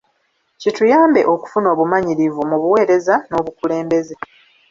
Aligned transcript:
Kituyambye 0.61 1.21
okufuna 1.33 1.67
obumanyirivu 1.73 2.41
mu 2.49 2.57
buweereza 2.63 3.15
n'obukulembeze. 3.29 4.15